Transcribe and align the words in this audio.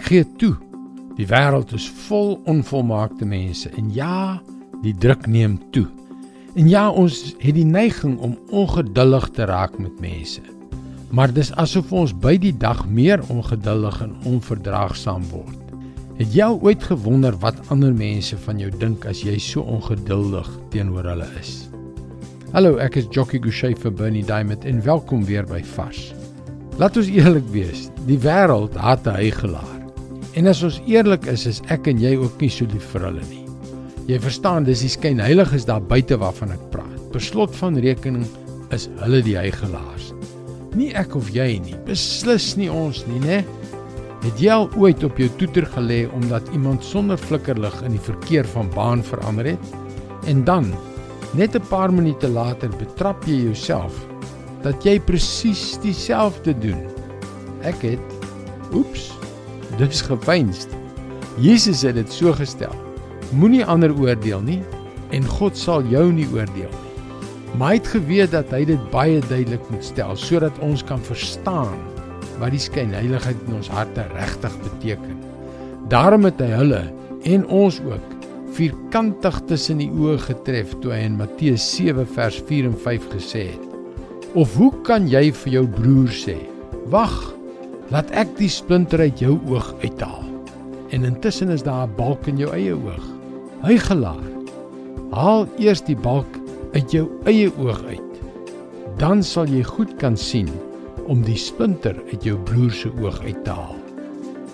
Ek 0.00 0.06
gee 0.08 0.24
toe. 0.40 0.54
Die 1.18 1.26
wêreld 1.28 1.74
is 1.76 1.84
vol 2.06 2.38
onvolmaakte 2.48 3.26
mense 3.28 3.68
en 3.76 3.90
ja, 3.92 4.40
die 4.80 4.94
druk 4.96 5.26
neem 5.28 5.58
toe. 5.74 5.84
En 6.56 6.70
ja, 6.72 6.86
ons 6.88 7.18
het 7.42 7.52
die 7.52 7.66
neiging 7.68 8.14
om 8.24 8.38
ongeduldig 8.48 9.26
te 9.36 9.44
raak 9.50 9.74
met 9.76 9.98
mense. 10.00 10.40
Maar 11.12 11.34
dis 11.36 11.50
asof 11.60 11.92
ons 11.92 12.14
by 12.16 12.32
die 12.40 12.54
dag 12.56 12.80
meer 12.88 13.20
ongeduldig 13.28 13.98
en 14.06 14.14
onverdraagsaam 14.30 15.26
word. 15.34 15.74
Het 16.16 16.32
jy 16.32 16.48
ooit 16.48 16.86
gewonder 16.88 17.36
wat 17.42 17.60
ander 17.68 17.92
mense 17.92 18.38
van 18.46 18.62
jou 18.62 18.70
dink 18.80 19.04
as 19.10 19.20
jy 19.26 19.36
so 19.36 19.60
ongeduldig 19.68 20.48
teenoor 20.72 21.10
hulle 21.12 21.28
is? 21.42 21.66
Hallo, 22.54 22.78
ek 22.80 22.96
is 23.02 23.10
Jockey 23.12 23.42
Gouchee 23.44 23.76
vir 23.76 23.92
Bernie 24.00 24.24
Diamond 24.24 24.64
en 24.64 24.80
welkom 24.88 25.28
weer 25.28 25.44
by 25.44 25.60
Vars. 25.76 26.08
Laat 26.80 26.96
ons 26.96 27.12
eerlik 27.12 27.52
wees, 27.52 27.90
die 28.08 28.18
wêreld 28.24 28.80
haat 28.80 29.04
'n 29.04 29.20
hygelaar. 29.20 29.79
En 30.38 30.46
as 30.46 30.62
ons 30.62 30.78
eerlik 30.86 31.26
is, 31.26 31.46
is 31.50 31.58
ek 31.74 31.88
en 31.90 31.98
jy 31.98 32.12
ook 32.18 32.42
nie 32.42 32.50
so 32.52 32.68
lief 32.70 32.86
vir 32.92 33.08
hulle 33.08 33.24
nie. 33.26 33.42
Jy 34.10 34.18
verstaan, 34.22 34.66
dis 34.66 34.84
die 34.84 34.90
skynheiliges 34.90 35.66
daar 35.66 35.82
buite 35.82 36.18
waarvan 36.18 36.54
ek 36.54 36.62
praat. 36.70 36.98
Per 37.10 37.22
slot 37.22 37.54
van 37.58 37.78
rekening 37.82 38.26
is 38.74 38.86
hulle 39.02 39.20
die 39.26 39.36
hygelaars. 39.38 40.12
Nie 40.78 40.92
ek 40.98 41.16
of 41.18 41.32
jy 41.34 41.58
nie, 41.64 41.74
beslis 41.86 42.52
nie 42.58 42.70
ons 42.70 43.02
nie, 43.08 43.18
né? 43.24 43.40
Het 44.20 44.42
jy 44.44 44.52
al 44.54 44.68
ooit 44.78 45.02
op 45.06 45.18
jou 45.18 45.26
toeter 45.40 45.66
gelê 45.74 46.04
omdat 46.14 46.46
iemand 46.54 46.84
sonder 46.84 47.18
flikkerlig 47.18 47.74
in 47.86 47.96
die 47.96 48.04
verkeer 48.04 48.46
van 48.52 48.70
baan 48.74 49.02
verander 49.02 49.48
het? 49.54 49.74
En 50.30 50.44
dan, 50.44 50.70
net 51.34 51.56
'n 51.56 51.66
paar 51.70 51.90
minute 51.92 52.28
later, 52.28 52.68
betrap 52.68 53.26
jy 53.26 53.50
jouself 53.50 53.94
dat 54.62 54.84
jy 54.84 55.00
presies 55.00 55.78
dieselfde 55.82 56.54
doen. 56.58 56.86
Ek 57.62 57.82
het 57.82 58.00
oeps, 58.72 59.10
dis 59.78 60.02
gefeinst. 60.02 60.74
Jesus 61.38 61.82
het 61.86 61.94
dit 61.94 62.12
so 62.12 62.32
gestel. 62.32 62.74
Moenie 63.30 63.64
ander 63.64 63.94
oordeel 63.94 64.42
nie 64.42 64.62
en 65.14 65.26
God 65.26 65.58
sal 65.58 65.86
jou 65.90 66.08
nie 66.12 66.28
oordeel 66.32 66.70
nie. 66.70 66.90
Maar 67.58 67.74
hy 67.74 67.78
het 67.80 67.90
geweet 67.94 68.34
dat 68.34 68.52
hy 68.54 68.62
dit 68.68 68.82
baie 68.92 69.18
duidelik 69.26 69.64
moet 69.72 69.84
stel 69.84 70.14
sodat 70.18 70.58
ons 70.62 70.84
kan 70.86 71.02
verstaan 71.02 71.78
wat 72.40 72.54
die 72.54 72.62
skynheiligheid 72.62 73.40
in 73.48 73.58
ons 73.58 73.70
harte 73.72 74.06
regtig 74.14 74.54
beteken. 74.64 75.18
Daarom 75.90 76.28
het 76.28 76.40
hy 76.40 76.52
hulle 76.54 76.84
en 77.28 77.46
ons 77.50 77.80
ook 77.84 78.14
vierkantig 78.54 79.36
tussen 79.50 79.80
die 79.82 79.90
oë 79.90 80.16
getref 80.24 80.72
toe 80.82 80.94
hy 80.94 81.02
in 81.08 81.18
Matteus 81.18 81.64
7 81.74 82.06
vers 82.14 82.38
4 82.48 82.70
en 82.70 82.78
5 82.86 83.10
gesê 83.16 83.44
het: 83.52 83.66
Of 84.38 84.54
hoe 84.58 84.70
kan 84.86 85.08
jy 85.10 85.28
vir 85.42 85.52
jou 85.58 85.66
broer 85.66 86.14
sê: 86.14 86.38
"Wag, 86.90 87.34
laat 87.90 88.10
ek 88.10 88.36
die 88.38 88.48
splinter 88.48 89.00
uit 89.00 89.18
jou 89.18 89.38
oog 89.48 89.74
uithaal." 89.82 90.24
En 90.90 91.04
intussen 91.04 91.50
is 91.50 91.62
daar 91.62 91.86
'n 91.86 91.94
balk 91.96 92.26
in 92.26 92.36
jou 92.36 92.50
eie 92.52 92.74
oog. 92.74 93.06
Hy 93.62 93.78
gelaar. 93.78 94.26
Haal 95.10 95.46
eers 95.58 95.82
die 95.82 95.96
balk 95.96 96.38
uit 96.72 96.90
jou 96.90 97.08
eie 97.24 97.50
oog 97.58 97.84
uit. 97.84 98.20
Dan 98.98 99.22
sal 99.22 99.46
jy 99.46 99.62
goed 99.62 99.96
kan 99.96 100.16
sien 100.16 100.48
om 101.06 101.22
die 101.22 101.36
splinter 101.36 101.96
uit 102.12 102.24
jou 102.24 102.38
broer 102.38 102.70
se 102.70 102.90
oog 103.00 103.20
uit 103.24 103.44
te 103.44 103.50
haal. 103.50 103.76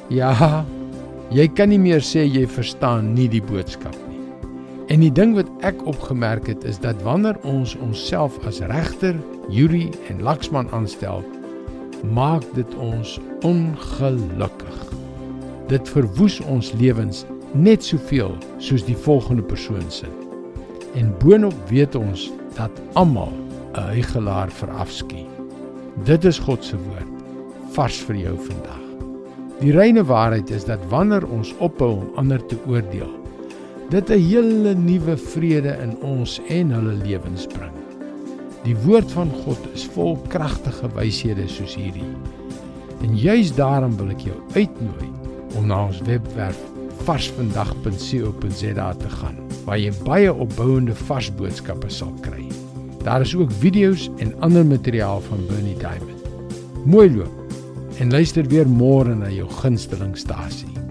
Ja, 0.08 0.64
jy 1.34 1.48
kan 1.48 1.68
nie 1.68 1.80
meer 1.82 2.00
sê 2.00 2.24
jy 2.24 2.46
verstaan 2.46 3.14
nie 3.14 3.28
die 3.28 3.42
boodskap 3.42 3.96
nie. 4.08 4.20
En 4.88 5.02
die 5.02 5.10
ding 5.10 5.34
wat 5.34 5.48
ek 5.66 5.80
opgemerk 5.86 6.46
het 6.46 6.64
is 6.64 6.78
dat 6.78 7.00
wanneer 7.02 7.36
ons 7.42 7.74
onsself 7.82 8.38
as 8.46 8.60
regter, 8.60 9.16
jury 9.50 9.90
en 10.08 10.22
laksman 10.22 10.70
aanstel, 10.70 11.24
maak 12.12 12.44
dit 12.54 12.74
ons 12.74 13.18
ongelukkig. 13.46 14.78
Dit 15.68 15.88
verwoes 15.88 16.40
ons 16.40 16.72
lewens 16.78 17.24
net 17.52 17.84
soveel 17.84 18.34
soos 18.58 18.84
die 18.86 18.96
volgende 18.96 19.42
persoon 19.42 19.90
se. 19.90 20.08
En 20.94 21.12
boonop 21.22 21.56
weet 21.70 21.94
ons 21.94 22.30
dat 22.56 22.72
almal 22.94 23.32
'n 23.76 23.90
hygelaar 23.92 24.50
verafskiet. 24.50 25.28
Dit 26.04 26.24
is 26.24 26.38
God 26.38 26.64
se 26.64 26.76
woord 26.76 27.12
vars 27.76 27.96
vir 28.08 28.16
jou 28.16 28.36
vandag. 28.38 28.82
Die 29.60 29.72
reine 29.72 30.04
waarheid 30.04 30.50
is 30.50 30.64
dat 30.64 30.80
wanneer 30.88 31.24
ons 31.32 31.54
ophou 31.58 31.90
om 31.90 32.10
ander 32.20 32.46
te 32.46 32.56
oordeel, 32.66 33.12
dit 33.90 34.10
'n 34.10 34.20
hele 34.20 34.74
nuwe 34.74 35.16
vrede 35.16 35.76
in 35.82 35.96
ons 36.02 36.40
en 36.48 36.70
hulle 36.70 36.92
lewens 36.92 37.46
bring. 37.46 37.85
Die 38.64 38.76
woord 38.86 39.12
van 39.12 39.30
God 39.44 39.60
is 39.74 39.84
vol 39.94 40.16
kragtige 40.32 40.88
wyshede 40.96 41.48
soos 41.50 41.76
hierdie. 41.78 42.08
En 43.04 43.18
juis 43.18 43.52
daarom 43.54 43.96
wil 44.00 44.14
ek 44.14 44.24
jou 44.26 44.38
uitnooi 44.56 45.10
om 45.58 45.68
na 45.70 45.84
ons 45.88 46.00
webwerf 46.08 46.58
varsvandag.co.za 47.06 48.88
te 49.02 49.10
gaan 49.18 49.36
waar 49.66 49.78
jy 49.82 49.92
baie 50.06 50.32
opbouende 50.32 50.94
vars 51.06 51.28
boodskappe 51.38 51.90
sal 51.92 52.14
kry. 52.24 52.46
Daar 53.06 53.22
is 53.22 53.34
ook 53.38 53.52
video's 53.62 54.08
en 54.22 54.34
ander 54.46 54.66
materiaal 54.66 55.20
van 55.28 55.46
Bernie 55.50 55.78
Diamond. 55.78 56.22
Mooi 56.86 57.10
loop 57.16 58.00
en 58.00 58.10
luister 58.10 58.46
weer 58.50 58.68
môre 58.68 59.14
na 59.14 59.30
jou 59.32 59.48
gunstelingstasie. 59.62 60.85